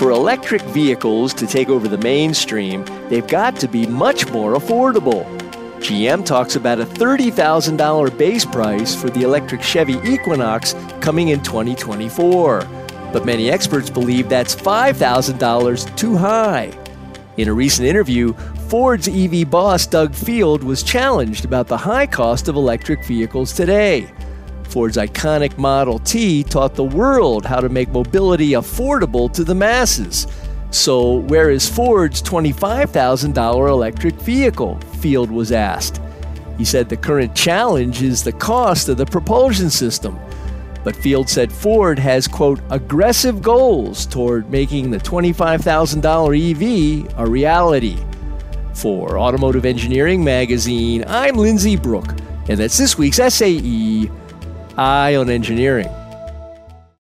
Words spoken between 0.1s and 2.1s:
electric vehicles to take over the